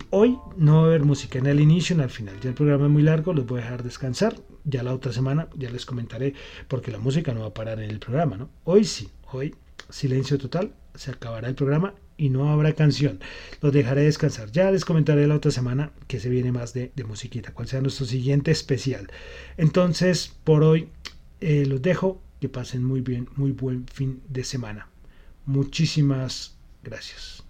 [0.10, 2.40] Hoy no va a haber música en el inicio ni al final.
[2.40, 4.36] Ya el programa es muy largo, los voy a dejar descansar.
[4.64, 6.34] Ya la otra semana ya les comentaré
[6.70, 8.50] porque la música no va a parar en el programa, ¿no?
[8.64, 9.54] Hoy sí, hoy
[9.90, 13.20] silencio total, se acabará el programa y no habrá canción.
[13.62, 14.50] Los dejaré descansar.
[14.52, 17.82] Ya les comentaré la otra semana que se viene más de, de musiquita, cuál sea
[17.82, 19.08] nuestro siguiente especial.
[19.58, 20.90] Entonces, por hoy
[21.42, 22.22] eh, los dejo.
[22.40, 24.90] Que pasen muy bien, muy buen fin de semana.
[25.48, 27.47] Muchísimas gracias.